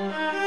[0.00, 0.39] Música